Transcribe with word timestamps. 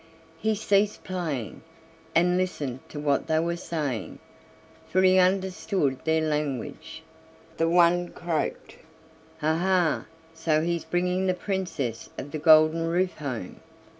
He 0.39 0.55
ceased 0.55 1.03
playing, 1.03 1.61
and 2.15 2.35
listened 2.35 2.79
to 2.89 2.99
what 2.99 3.27
they 3.27 3.37
were 3.39 3.55
saying, 3.55 4.17
for 4.89 5.03
he 5.03 5.19
understood 5.19 5.99
their 6.05 6.21
language. 6.21 7.03
The 7.57 7.69
one 7.69 8.07
croaked: 8.09 8.77
"Ah, 9.43 9.57
ha! 9.59 10.05
so 10.33 10.63
he's 10.63 10.85
bringing 10.85 11.27
the 11.27 11.35
Princess 11.35 12.09
of 12.17 12.31
the 12.31 12.39
Golden 12.39 12.87
Roof 12.87 13.17
home." 13.19 13.57